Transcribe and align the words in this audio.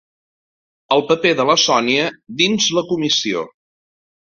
El 0.95 1.03
paper 1.11 1.35
de 1.41 1.47
la 1.51 1.57
Sònia 1.67 2.09
dins 2.43 2.75
la 2.81 2.89
comissió. 2.93 3.51